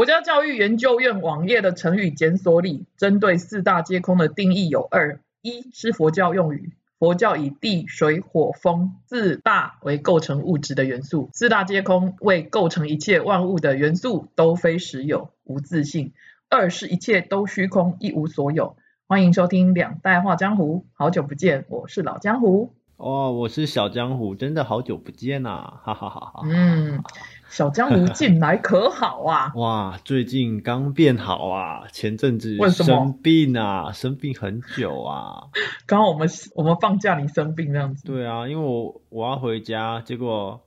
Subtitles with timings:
[0.00, 16.12] 国家教育研究院网页的成语检索里，针对四大皆空的定义有二：一是佛教用语，佛教以地、水、火、风四大为构成物质的元素，四大皆空为构成一切万物的元素都非实有，无自性；
[16.48, 18.76] 二是一切都虚空，一无所有。
[19.06, 22.72] 欢迎收听两代画江湖，好久不见，我是老江湖。
[22.96, 26.42] 哦，我是小江湖，真的好久不见呐，哈哈哈哈。
[26.44, 27.02] 嗯，
[27.50, 29.52] 小江湖近来可好啊？
[29.58, 35.48] 哇，最近刚变好啊，前阵子生病啊，生病很久啊。
[35.84, 38.06] 刚刚我们我们放假，你生病这样子。
[38.06, 40.60] 对啊，因为我我要回家，结果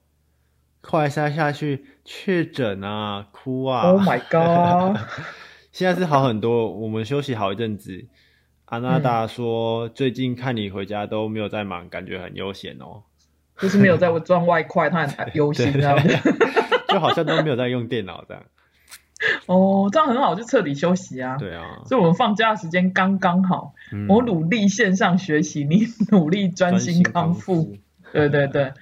[0.82, 3.90] 快筛下去确诊啊，哭啊。
[3.90, 5.00] Oh my god！
[5.72, 8.06] 现在是好很多，我们休息好一阵子。
[8.66, 13.04] 阿娜达说，最近看你回家都没有在忙，感觉很悠闲哦。
[13.59, 16.09] 就是没有在 赚外快，他很忧心这样子。
[16.94, 18.44] 就好像都没有在用电脑这样。
[19.47, 21.38] 哦，这样很好，就彻底休息啊。
[21.38, 27.77] 对啊，所以我们放假的时间刚刚好，嗯我努力线上学习，你 努力专心康复。。
[28.11, 28.73] 对对对。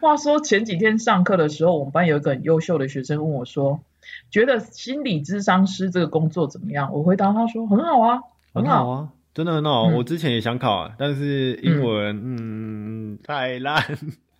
[0.00, 3.80] 话说前几天上课的时候，我们班有一个很优秀的学生问我说，
[4.30, 6.90] 觉得心理咨商师这个工作怎么样？
[6.92, 8.30] 我回答他说很好啊，好。
[8.54, 9.84] 很好啊，真的很好。
[9.90, 13.82] 嗯我之前也想考啊，但是英文嗯太烂，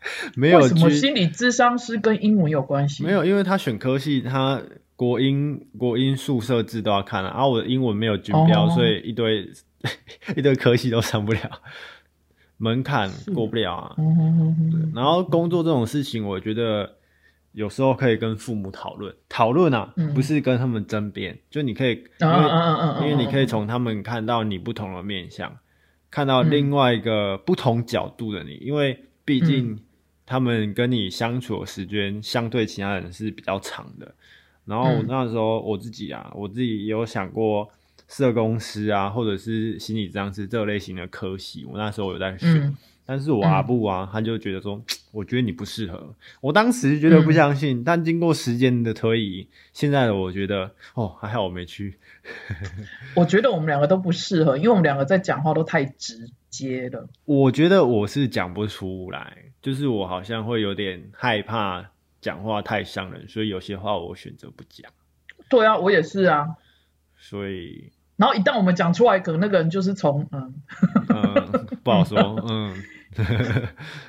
[0.37, 3.05] 没有为什么心理智商是跟英文有关系？
[3.05, 4.63] 没有，因为他选科系，他
[4.97, 8.71] 国英国英宿舍制都要看啊，然后我的英文没有军标，哦。
[8.75, 9.51] 所以一堆
[10.37, 11.41] 一堆科系都上不了，
[12.59, 13.95] 门槛过不了啊。
[13.99, 14.93] 嗯哼哼哼。
[14.95, 16.97] 然后工作这种事情，我觉得
[17.53, 20.15] 有时候可以跟父母讨论，讨论啊，嗯。
[20.15, 25.57] 不是跟他们争辩，就你可以，因嗯为因为你可以嗯从他们看到你不同的面相，
[26.11, 29.45] 看到另外一个不同角度的你，因为毕嗯。
[29.45, 29.79] 竟
[30.27, 34.15] 他们跟你相处的时间相对其他人是比较长的。
[34.65, 37.69] 然后嗯那时候我自己啊，我自己也有想过
[38.09, 42.51] 社公司啊，或者是心理治疗师这类型的科系，我那时候有在选。
[42.63, 42.77] 嗯
[43.07, 44.83] 但是我阿布啊，他就觉得说，
[45.13, 46.15] 我觉得你不适合。
[46.41, 51.99] 我当时觉得不相信，但经过时间的推移，现在的我觉得，哦，还好我没去。
[53.15, 57.09] 我觉得我们两个都不适合，因为我们两个在讲话都太直接了。
[57.25, 61.85] 我觉得我是讲不出来，就是我好像会有点害怕
[62.21, 64.91] 讲话太伤人，所以有些话我选择不讲。
[65.49, 66.57] 对啊，我也是啊。
[67.17, 70.55] 所以，然后一旦我们讲出来，可能那个人就是从嗯
[71.09, 72.75] 嗯，不好说，嗯，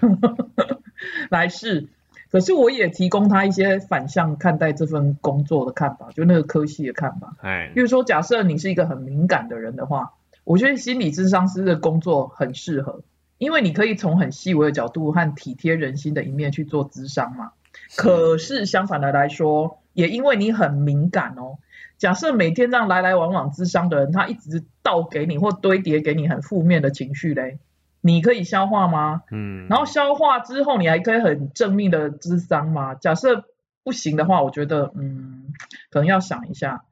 [1.29, 1.87] 来试。
[2.31, 7.33] 可是我也提供他一些反向看待这份工作的看法，就那个科系的看法。
[7.41, 10.13] 哎比，如说，假设你是一个很敏感的人的话，
[10.45, 13.01] 我觉得心理咨商师的工作很适合，
[13.37, 17.51] 因为你可以从很细微的角度和体贴人心的一面去做咨商嘛。
[17.97, 21.57] 可是相反的来说，也因为你很敏感哦。
[21.97, 27.57] 假设每天这样来来往往咨商的人，他一直倒给你或堆叠给你很负面的情绪嘞，
[28.01, 29.23] 你可以消化吗？
[29.31, 32.95] 嗯，然后消化之后，你还可以很正面的智商吗？
[32.95, 33.45] 假设
[33.83, 35.53] 不行的话，我觉得嗯，
[35.89, 36.83] 可能要想一下，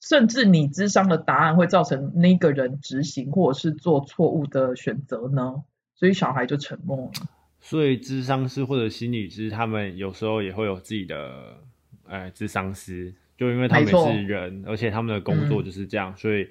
[0.00, 5.62] 甚至你智商的答案会造成那个人执行或者是做错误的选择呢？
[5.94, 7.12] 所以小孩就沉默了。
[7.60, 11.58] 所以智商师或者心理师，他们有时候也会有自己的，
[12.06, 16.48] 呃，智商师，就因为他们也是人，而且他们的工作嗯就是这样，所以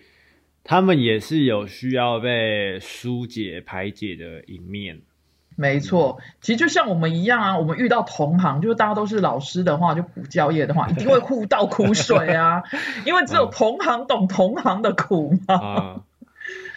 [0.65, 5.01] 他们也是有需要被疏解、排解的一面。
[5.57, 12.63] 没错，其实就像我们一样啊，我们遇到同行，就是大家都是老师的话，就补教业的话， 一定会互倒苦水啊，
[13.05, 15.55] 因为只有嗯同行懂同行的苦嘛。
[15.55, 16.01] 啊、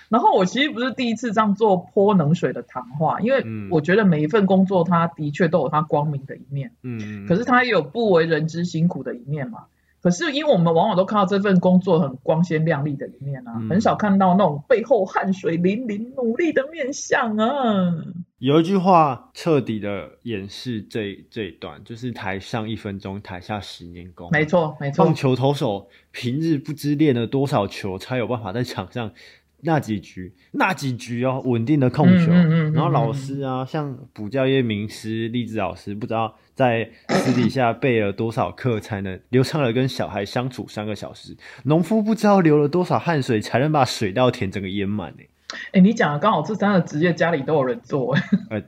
[0.09, 3.69] 然后我其实不是第一次这样做泼冷水的谈话，因为嗯。
[3.71, 9.65] 我觉得每一份工作它的确都有它光明的一面，嗯，可是它也有不为人知辛苦的一面嘛。
[10.03, 13.69] 可是因为我们往往都看到这份工作很光鲜亮丽的一面啊，嗯。
[13.69, 17.95] 很少看到那种背后汗水淋漓、努力的面相啊。
[18.41, 24.31] 有一句话彻底的掩饰这这一段，就是台上一分钟，台下十年功。
[24.33, 29.13] 没错，没错棒，球投手平日不知练了多少球，才有办法在场上
[29.61, 32.33] 那几局、那几局哦稳定的控球。
[32.33, 41.37] 嗯嗯嗯嗯然后老师啊，像补教业名师励志老师，不知道在私底下备了多少课，才能流畅的跟小孩相处三个小时。
[41.65, 45.25] 农夫不知道流了多少汗水，才能把水稻田整个淹满呢。
[45.73, 48.15] 哎，你讲的刚好这三个职业家里都有人做，
[48.51, 48.63] 哎、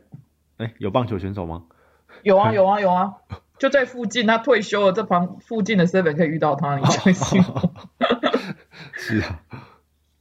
[0.59, 1.65] 哎，有棒球选手吗？
[2.23, 3.15] 有啊有啊有啊，
[3.59, 7.63] 就在附近，他退休了，这旁附近的 seven 可以遇到他，你相信吗。
[8.95, 9.41] 是啊，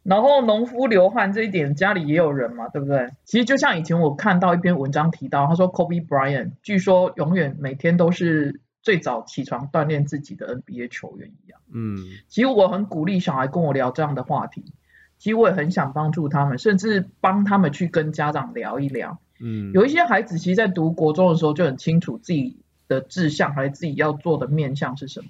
[0.04, 3.10] 然后农夫流汗这一点，家里也有人嘛，对不对？
[3.24, 11.60] 其实就像以前我看到一篇文章提到，他说 Kobe Bryant 据说永远每天都是最早起床锻炼自己的 NBA 球员一样。
[11.72, 11.98] 嗯，
[12.28, 14.74] 其实我很鼓励小孩跟我聊这样的话题，
[15.22, 19.20] 其实我也很想帮助他们，甚至帮他们去跟家长聊一聊。
[19.40, 22.58] 嗯，有一些孩子其实，在读国中的时候就很清楚自己
[22.88, 25.28] 的志向，还有自己要做的面向是什么，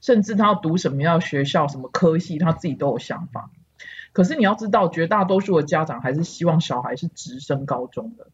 [0.00, 3.50] 甚至他要读什么样学校、什么科系，他自己都有想法。
[4.12, 8.28] 可是你要知道，绝大多数的家长还是希望小孩是直升高中的。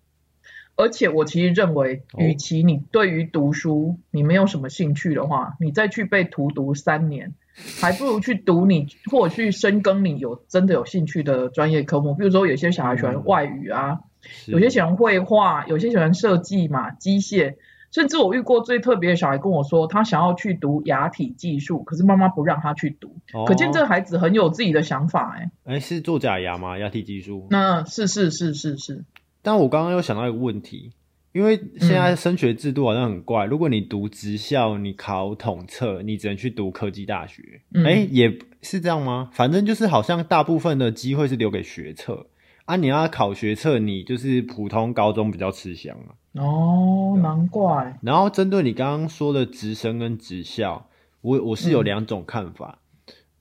[0.78, 7.34] 而且我其实认为，哦与其你对于读书你没有什么兴趣的话，你再去被荼毒三年，
[7.80, 12.14] 还不如去读你或者去深耕你有真的有兴趣的专业科目。
[12.14, 17.56] 比如说，有些小孩喜欢嗯外语啊，是有些喜欢绘画，有些喜欢设计嘛，机械。
[17.90, 23.16] 甚至我遇过最特别的小孩跟我说，他想要去读牙体技术，可是妈妈不让他去读。
[23.32, 26.76] 哦可见这个孩子很有自己的想法、哎，哎是做假牙吗？
[26.78, 27.46] 牙体技术？
[27.50, 29.04] 那是是是是是，
[29.42, 30.92] 但我刚刚又想到一个问题，
[31.32, 37.62] 因为现在升学制度好像很怪，如果你读职校，你考统测，你只能去读科技大学。
[37.74, 39.30] 嗯哎、也是这样吗？
[39.32, 42.26] 反正就是好像大部分的机会是留给学测
[42.64, 46.14] 啊，你要考学测，你就是普通高中比较吃香啊。
[46.34, 50.88] 哦，难怪，然后针对你刚刚说的直升跟职校，
[51.20, 52.80] 我我是有嗯两种看法。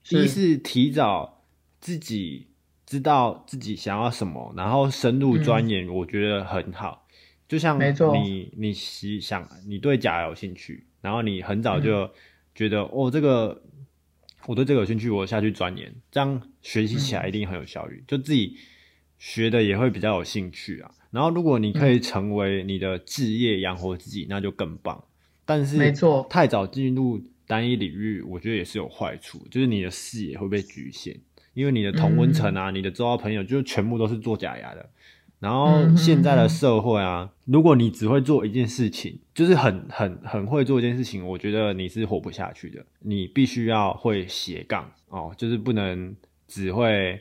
[0.02, 1.42] 是一是提早
[1.80, 2.47] 自己
[2.88, 7.06] 知道自己想要什么，然后深入钻研，我觉得很好。
[7.46, 7.78] 就像
[8.24, 12.10] 你你喜想你对甲有兴趣，然后你很早嗯就
[12.54, 13.62] 觉得、哦这个
[14.46, 18.56] 我对这个有兴趣，我下去钻研，这样学习起来一定很有效率，就自己
[19.18, 20.90] 学的也会比较有兴趣啊。
[21.10, 25.04] 然后如果你嗯可以成为你的置业养活自己，那就更棒。
[25.44, 31.18] 但是没错太早进入单一领域，我觉得也是有坏处，就是你的视野会被局限，
[31.58, 34.90] 因为你的同温层嗯啊，你的周遭朋友就全部都是做假牙的。
[35.40, 42.84] 然后嗯现在的社会啊，如果你只会做一件事情，就是很很很会做一件事情，我觉得你是活不下去的。
[43.00, 46.14] 你必须要会斜杠哦，就是不能
[46.46, 47.20] 只会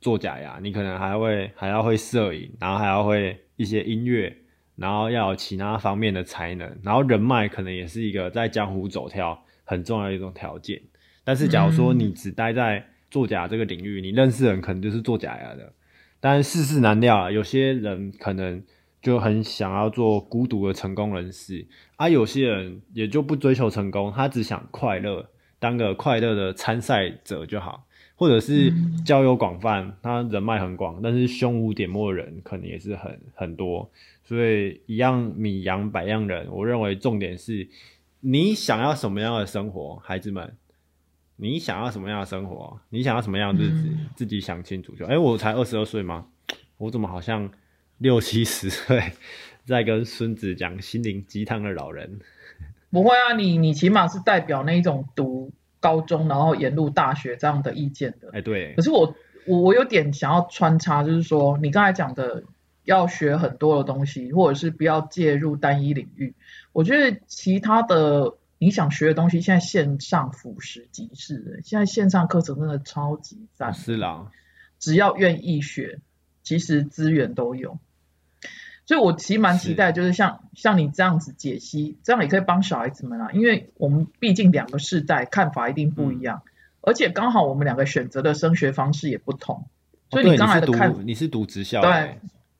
[0.00, 4.36] 做假牙，你可能还会还要会摄影，然后还要会一些音乐，
[4.76, 10.80] 然后要有其他方面的才能，然后人脉可能也是一个在江湖走跳很重要的一种条件。
[11.24, 15.72] 但是假如说嗯你只待在做假这个领域，你认识的人可能就是做假牙的，
[16.20, 18.62] 但世事难料啊，有些人可能
[19.00, 21.66] 就很想要做孤独的成功人士，
[21.96, 27.86] 啊，有些人也就不追求成功，他只想快乐，当个快乐的参赛者就好，
[28.16, 29.04] 或者是嗯。
[29.04, 33.88] 交友广泛，他人脉很广，但是胸无点墨的人可能也是很很多，
[34.24, 37.68] 所以一样米养百样人，我认为重点是
[38.18, 40.56] 你想要什么样的生活，孩子们。
[41.36, 42.80] 你想要什么样的生活？
[42.88, 43.88] 你想要什么样的日子？
[43.88, 45.04] 嗯自己想清楚就。
[45.06, 46.26] 哎、我才二十二岁吗？
[46.78, 47.50] 我怎么好像
[47.98, 49.12] 六七十岁
[49.64, 52.20] 在跟孙子讲心灵鸡汤的老人？
[52.90, 58.30] 不会啊，你你起码是代表那一种读高中然后沿路大学这样的意见的。
[58.32, 59.14] 哎、对可，是我
[59.46, 62.44] 我我有点想要穿插，就是说你刚才讲的
[62.84, 66.34] 要学很多的东西，或者是不要介入单一领域。
[66.72, 68.34] 我觉得其他的
[68.66, 74.32] 你想学的东西，现在线上俯拾即是的，现在线上课程真的超级赞，是啦，
[74.80, 76.00] 只要愿意学，
[76.42, 77.78] 其实资源都有。
[78.84, 86.42] 所以我其实蛮期待，就是像像你这样子解析，这样也可以帮小孩子们啊，因为我们毕竟两个世代看法一定不一样，
[86.80, 89.68] 而且刚好我们两个选择的升学方式也不同，
[90.10, 92.16] 所以你刚才的看读你是读职校对的，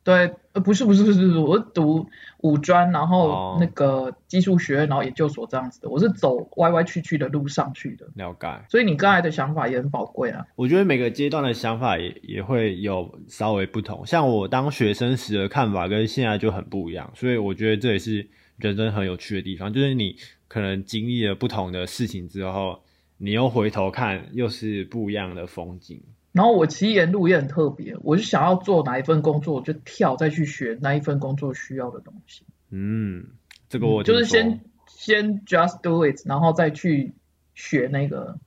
[0.06, 2.06] 对，呃，不是不是不是，不是我是读
[2.42, 8.46] 五专，然哦后那个技术学院，然后研究所这样子的，我是走歪歪曲曲的路上去的，了解。
[8.68, 10.46] 所以你刚才的想法也很宝贵啊。
[10.54, 20.14] 我觉得每个阶段的想法也也会有稍微不同，像我当学生时的看法跟现在就很不一样，所以我觉得这也是人生很有趣的地方，就是你
[20.46, 22.80] 可能经历了不同的事情之后，
[23.18, 26.00] 你又回头看，又是不一样的风景。
[26.37, 32.45] 然后我其实沿路也很特别，我就想要做哪一份工作，我就跳再去学那一份工作需要的东西。
[32.71, 33.25] 嗯，
[33.71, 37.14] 这个我就是先先 just do it，然后再去
[37.55, 38.38] 学那个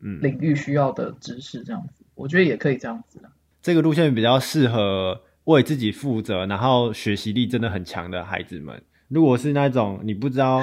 [0.00, 3.30] 嗯领域需要的知识，这样子，我觉得也可以这样子的。
[3.62, 8.82] 这个路线比较适合为自己负责，然后学习力真的很强的孩子们。
[9.08, 10.60] 如果是那种你不知道，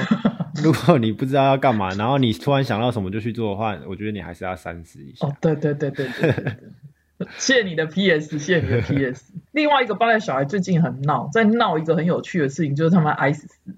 [0.64, 5.28] 如果你不知道要干嘛，然后你突然想到什么就去做的话，我觉得你还是要三思一下。
[5.28, 6.58] 哦，对对对对对
[7.38, 9.34] 谢谢你的 PS，谢谢你的 PS。
[9.52, 13.76] 另外一个八代小孩最近很闹，在闹一个很有趣的事情，就是他们 i 十四，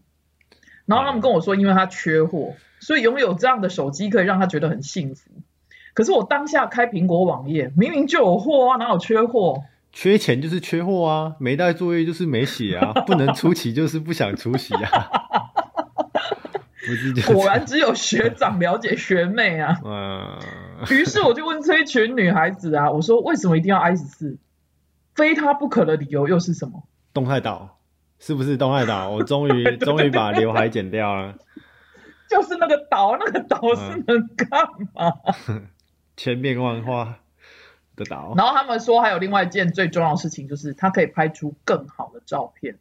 [0.86, 5.32] 然后他们跟我说，因为他缺货，所以拥有这样的手机可以让他觉得很幸福。
[5.94, 9.64] 可是我当下开苹果网页，明明就有货啊，哪有缺货？
[9.92, 15.49] 缺钱就是缺货啊，没带作业就是没写啊，不能出席就是不想出席啊。
[16.90, 19.78] 不是果然只有学长了解学妹啊。
[19.86, 20.40] 嗯，
[20.90, 24.38] 于是我就问这一群女孩子啊，我说为什么一定要 I 十四？
[25.16, 26.84] 非他不可的理由又是什么？
[27.14, 27.80] 动态岛
[28.20, 29.10] 是不是动态岛？
[29.10, 31.36] 我终于 终于把刘海剪掉了，
[32.30, 34.50] 就是那个岛，那个岛是能干
[34.94, 35.14] 嘛？
[36.16, 37.20] 千变万化
[37.96, 38.34] 的岛。
[38.38, 42.78] 然后他们说还有另外一件最重要的事情，就是它可以拍出更好的照片。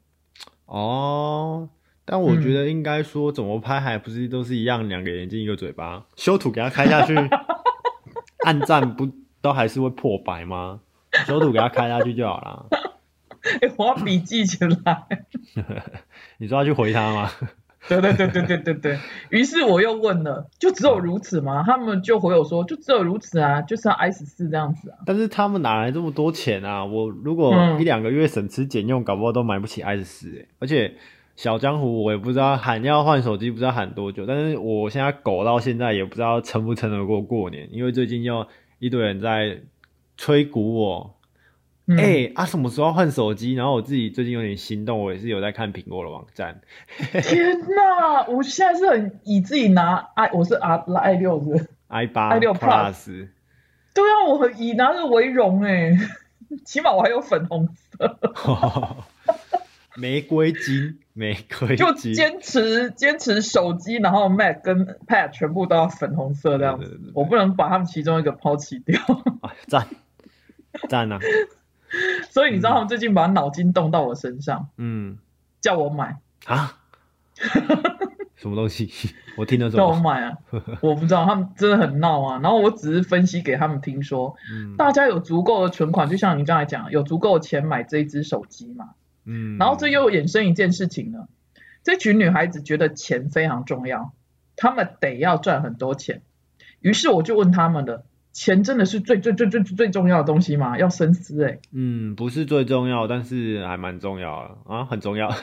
[0.67, 1.69] 哦，
[2.11, 7.15] 但我觉得应该说怎么拍还不是都是一样，两个眼睛一个嘴巴，修图给他开下去，
[8.47, 9.11] 暗赞不
[9.43, 10.81] 都还是会破百吗？
[11.27, 12.67] 修图给他开下去就好了。
[13.61, 15.07] 哎，我要笔记起来。
[16.39, 17.31] 你说要去回他吗？
[17.89, 18.99] 对对对对对对对。
[19.31, 21.63] 于是我又问了，就只有如此吗？
[21.67, 24.99] 他们就回我说，就只有如此啊，就是要 S 四这样子啊。
[25.07, 26.85] 但是他们哪来这么多钱啊？
[26.85, 30.47] 我如果一两个月省吃俭用，搞不好都买不起 S 四哎。
[30.59, 30.97] 而且
[31.39, 34.27] 小江湖我也不知道喊要换手机，不知道喊多久。
[34.27, 38.45] 但是我现在狗到现在也不知道撑不撑得过过年，因为最近又
[38.81, 39.61] 一堆人在
[40.17, 41.15] 吹鼓我。
[41.97, 43.55] 哎啊，什么时候换手机？
[43.55, 46.61] 然后我自己最近有点心动，我也是有在看苹果的网站。
[47.23, 53.29] 天哪，我现在是很以自己拿 i，我是 i i 六是 i 八 i 六 plus。
[53.95, 55.93] 对啊，我很以拿着为荣哎，
[56.67, 58.19] 起码我还有粉红色。
[59.97, 66.81] 玫瑰金，玫瑰就坚持坚持手机，然后 Mac 跟 Pad 全部都要粉红色这样。
[66.81, 69.01] 子，我不能把他们其中一个抛弃掉。
[69.67, 69.89] 赞。
[70.89, 71.19] 赞啊！
[72.31, 75.19] 所以你知道他们最近把脑筋动到我身上，嗯，
[75.61, 76.19] 叫我买。
[76.47, 76.79] 啊，
[78.37, 78.89] 什么东西？
[79.37, 79.77] 我听得懂。
[79.79, 80.39] 叫我买啊，
[80.83, 82.39] 我不知道他们真的很闹啊。
[82.41, 84.37] 然后我只是分析给他们听说，
[84.77, 88.91] 大家有足够的存款，就像你刚才讲，有足够的钱买这一只手机嘛，
[89.29, 89.59] 嗯。
[89.59, 91.29] 然后这又衍生一件事情呢，
[91.85, 94.13] 这群女孩子觉得钱非常重要，
[94.57, 96.23] 她们得要赚很多钱，
[96.81, 98.05] 于是我就问他们了。
[98.35, 100.79] 钱真的是最最最最最重要的东西吗？
[100.79, 101.59] 要深思哎。
[101.73, 105.35] 嗯，不是最重要，但是还蛮重要的啊，很重要。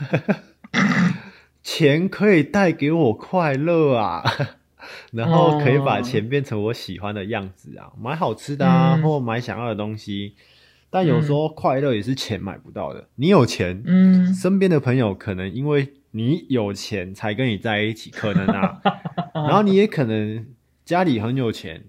[1.61, 4.23] 钱可以带给我快乐啊，
[5.11, 10.35] 然后可以把钱变成我喜欢的样子啊，买好吃的啊，或买想要的东西。
[10.89, 13.07] 但有时候快乐也是钱买不到的。
[13.15, 18.81] 你有钱，嗯，身边的朋友可能因为你有钱才跟你在一起，可能啊，
[19.33, 20.45] 然后你也可能
[20.85, 21.83] 家里很有钱。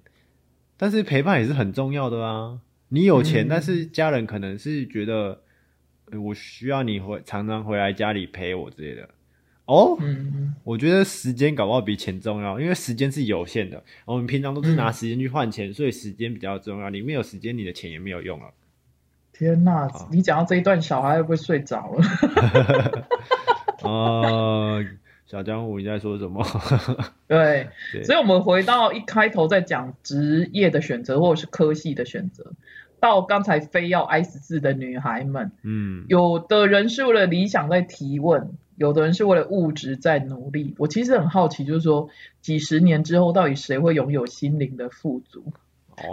[0.78, 2.58] 但是陪伴也是很重要的啊！
[2.90, 5.40] 你有钱，但是家人可能是觉得，
[6.22, 9.08] 我需要你回常常回来家里陪我之类的。
[9.64, 13.82] 哦，嗯，我觉得时间搞不好比钱重要，因为时间是有限的。
[14.04, 16.90] 我们平常都是拿时间去换钱，所以时间比较重要。
[16.90, 18.52] 你没有时间，你的钱也没有用了。
[19.38, 19.88] 天哪！
[20.10, 22.02] 你讲到这一段，小孩会不会睡着了？
[23.82, 24.84] 啊。
[25.26, 26.46] 小江湖你在说什么？
[27.26, 27.68] 对，
[28.04, 32.52] 所以，我们回到一开头在讲职业的选择，或者是科系的选择，
[33.00, 40.76] 到刚才非要 S 字的女孩们，嗯，有的人是为了理想在提问，有的人是为了物质在努力。
[40.78, 42.08] 我其实很好奇，就是说，
[42.40, 45.52] 几十年之后，到底谁会拥有心灵的富足？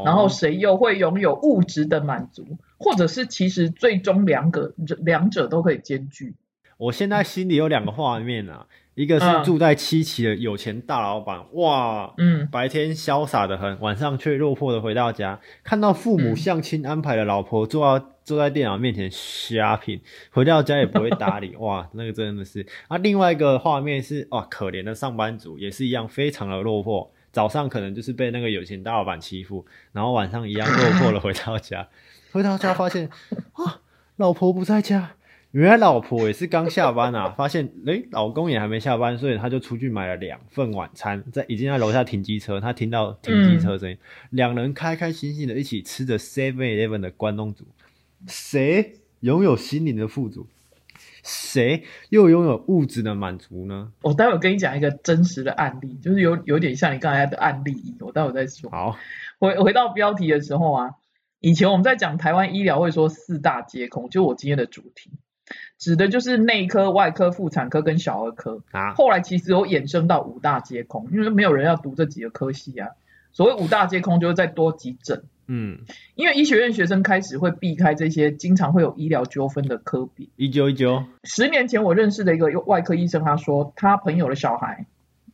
[0.05, 2.45] 然后谁又会拥有物质的满足？
[2.77, 6.35] 或者是其实最终两个两者都可以兼具？
[6.77, 8.65] 我现在心里有两个画面啊。
[8.95, 22.63] 一个是住在七期的有钱大老板，哇，嗯，白天潇洒的很，晚上却落魄的回到家，看到父母相亲安排的老婆坐到坐在电脑面前 shopping，回到家也不会搭理， 哇，那个真的是。
[22.87, 31.89] 啊，另外一个画面是，哇，可怜的上班族也是一样，非常的落魄，早上可能就是被那个有钱大老板欺负，然后晚上一样落魄的回到家，
[32.31, 33.09] 回到家发现，
[33.53, 33.81] 啊，
[34.15, 35.15] 老婆不在家。
[35.51, 43.97] 原来老婆也是刚下班啊，发现诶老公也还没下班，所以他就出去买了两份晚餐，在已经在楼下停机车，他听到停机车声音，
[44.31, 47.65] 两人开开心心的一起吃着 Seven Eleven 的关东煮。
[48.27, 50.47] 谁拥有心灵的富足？
[51.23, 53.91] 谁又拥有物质的满足呢？
[54.01, 58.69] 我待会跟你讲一个真实的案例，就是有有点像你刚才的案例，我待会再说。
[58.69, 58.97] 好，
[59.39, 60.91] 回回到标题的时候啊，
[61.39, 65.11] 以前我们在讲台湾医疗会说四大皆空，就我今天的主题。
[65.77, 68.93] 指的就是内科、外科、妇产科跟小儿科啊。
[68.93, 72.89] 后来其实有衍生到五大皆空，因为没有人要读这几个科系啊。
[73.33, 75.23] 所谓五大皆空，就是再多急诊。
[75.47, 75.79] 嗯，
[76.15, 80.29] 因为医学院学生开始会避开这些经常会有医疗纠纷的科比。
[80.37, 84.85] 一九一九，十年前我认识的一个外科医生，他说他朋友的小孩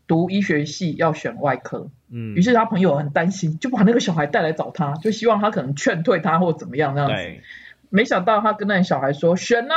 [0.07, 7.41] 读医学系要选外科，嗯，于是他朋友很担心，就把那个小孩带来找他，就希望他可能劝退他或怎么样那样子。
[7.89, 9.75] 没想到他跟那小孩说选啊。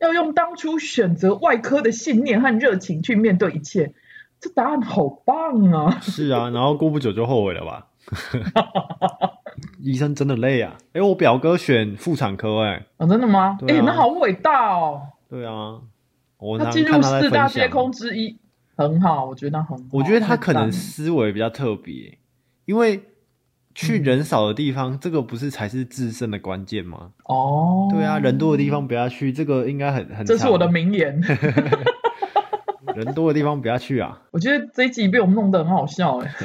[0.00, 3.94] 要用当初选择外科的信念和热情去面对一切，
[4.40, 5.98] 这答案好棒啊！
[6.02, 7.86] 是啊，然后过不久就后悔了吧？
[9.80, 10.76] 医生真的累啊！
[10.92, 13.58] 哎，我表哥选妇产科，哎，啊，真的吗？
[13.66, 15.02] 哎、那好伟大哦！
[15.28, 15.80] 对啊，
[16.38, 18.38] 我他进入四大，皆空之一，
[18.76, 19.84] 很好，我觉得很好。
[19.92, 22.18] 我觉得他可能思维比较特别，
[22.64, 23.02] 因为
[23.74, 27.10] 去人少的地方，这个不是才是制胜的关键吗？
[27.24, 30.24] 哦，对啊，人多的地方不要去，这个应该很很。
[30.24, 31.20] 这是我的，名言。
[32.94, 34.20] 人多的地方不要去啊！
[34.30, 36.32] 我觉得这一集被我们弄得很好笑哎。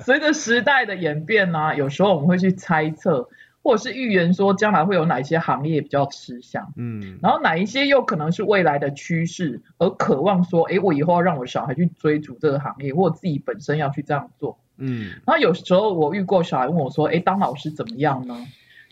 [0.00, 3.28] 随着时代的演变呢、有时候我们会去猜测，
[3.62, 14.58] 或者是预言说将来会有哪些行业比较吃香，嗯，然后哪一些又可能是未来的趋势，而渴望说，诶，我以后要让我小孩去追逐这个行业，或者自己本身要去这样做。
[14.78, 18.36] 嗯，然后有时候我遇过小孩问我说，诶，当老师怎么样呢？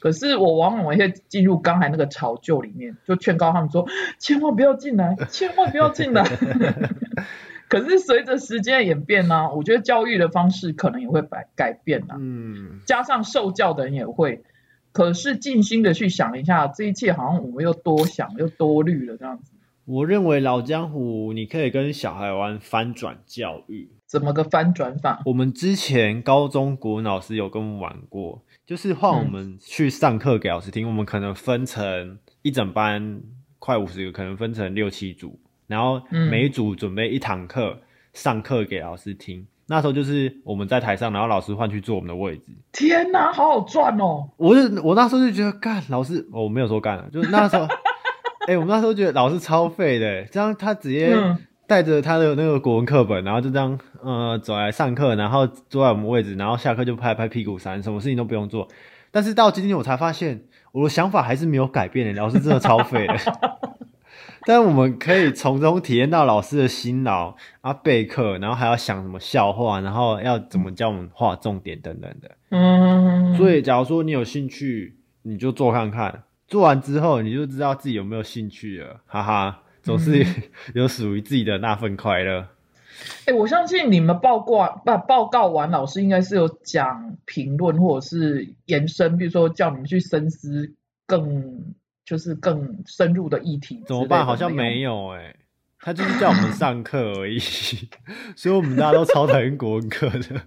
[0.01, 3.87] 可是我往往会进入刚才那个潮臼里面，就劝告他们说，
[4.19, 6.25] 千万不要进来， 千万不要进来。
[7.69, 14.43] 可是随着时间的演变呢、我觉得教育的方式可能也会改改变啊，嗯，加上受教的人也会。
[14.91, 19.53] 可是静心的去想一下，这一切好像我们又多想又多虑了这样子，
[19.85, 23.91] 我认为老江湖你可以跟小孩玩翻转教育。
[24.07, 25.21] 怎么个翻转法？
[25.27, 33.23] 我们之前高中国文老师有跟我们玩过，就是换我们去上课给老师听，我们可能分成一整班
[33.59, 37.79] 快五十个，可能分成六七组，然后嗯每一组准备一堂课
[38.13, 39.47] 上课给老师听。
[39.69, 42.45] 那时候就是我们在台上，然后老师换去坐我们的位置。
[42.71, 44.29] 天哪，好好赚哦！
[44.37, 47.67] 我就我那时候就觉得干老师，哦我没有说干了，就是那时候，
[48.47, 58.67] 哎、我们那时候觉得老师超废的，这样他直接嗯带着他的那个国文课本，然后就这样呃走来上课，然后坐在我们位置，然后下课就拍拍屁股闪，什么事情都不用做。
[59.11, 63.15] 但是到今天我才发现，我的想法还是没有改变的，老师真的超废的。
[64.47, 72.31] 但我们可以从中体验到老师的辛劳啊，备课，然后还要想什么笑话，然后要怎么教我们画重点等等的。
[72.49, 80.25] 嗯，所以，假如说你有兴趣，你就做看看，做完之后你就知道自己有没有兴趣了，哈哈，总是
[80.75, 82.47] 有属于自己的那份快乐。
[83.25, 90.75] 哎、我相信你们报告不报告完，老师应该是有讲评论或者是延伸，比如说叫你们去深思
[91.07, 91.75] 更
[92.05, 93.83] 就是更深入的议题。
[93.87, 94.27] 怎么办？
[94.27, 94.91] 好像没有。
[94.91, 95.35] 有哎、
[95.81, 97.39] 他就是叫我们上课而已，
[98.37, 100.43] 所以我们大家都超讨厌国文课的。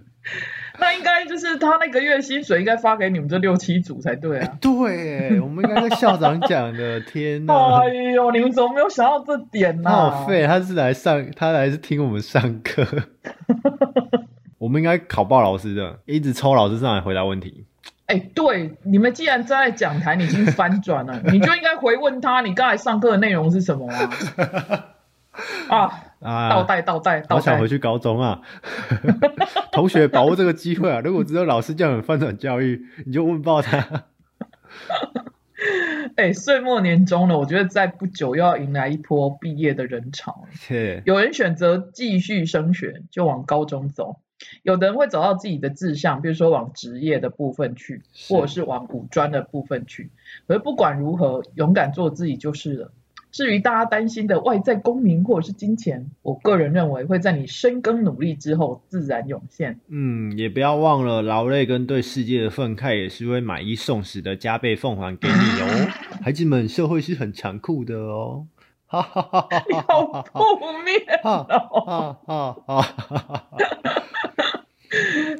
[0.80, 4.58] 那应该就是他那个月薪水应该发给你们这六七组才对啊。
[4.60, 7.00] 对哎，我们应该跟校长讲的。
[7.00, 12.86] 天哪，哎呦，你们怎么没有想到这点呢、他好废，他是来上，他来是听我们上课。
[14.58, 17.66] 我们应该考爆老师的，一直抽老师上来回答问题。
[18.06, 24.10] 哎、对，你们既然站在讲台，你已经翻转了，你就应该回问他，你刚才上课的内容是什么啊？
[25.68, 28.40] 啊，啊，倒带倒带倒带好想回，去高中啊！
[29.72, 31.00] 同学，把握这个机会啊！
[31.00, 33.84] 如果知道老师叫你翻转教育，你就问爆他。
[36.16, 40.48] 哎、岁末年终了，我觉得在不久又要迎来一波毕业的人潮了。
[40.54, 44.20] 切，有人选择继续升学，就往高中走；
[44.62, 50.10] 有的人会找到自己的志向，比如说往职业的部分去，或者是往五专的部分去。
[50.46, 52.92] 可是不管如何，勇敢做自己就是了。
[53.32, 59.80] 至于大家担心的外在功名或者是金钱，我个人认为会在你深耕努力之后自然涌现。
[59.88, 65.88] 嗯，也不要忘了，劳累跟对世界的愤慨也是会买一送十的加倍奉还给你哦。
[66.22, 68.46] 孩子们，社会是很残酷的哦。
[68.86, 71.46] 哈哈哈哈你哈好负面哦！
[71.86, 73.46] 哈哈哈！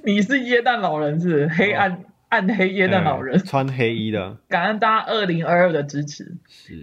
[0.05, 3.37] 你是耶诞老人是黑暗暗黑耶诞老人。
[3.37, 6.35] 嗯穿黑衣的，感恩大家二零二二的支持。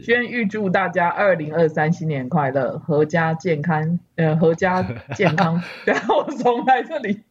[0.04, 4.84] 先预祝大家二零二三新年快乐，阖家健康，呃，阖家
[5.16, 5.64] 健康。
[5.86, 7.22] 然后，我重来这里。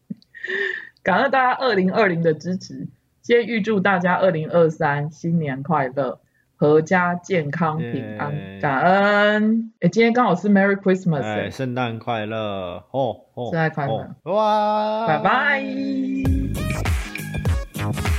[1.01, 2.89] 感恩大家二零二零的支持，
[3.21, 6.19] 先预祝大家二零二三新年快乐，
[6.57, 8.59] 阖家健康平安。
[8.59, 9.71] 感恩。
[9.79, 12.83] 哎，今天刚好是 Merry Christmas，、圣诞快乐！
[12.91, 16.98] 哦哦，圣诞快乐拜拜。
[17.93, 18.18] now.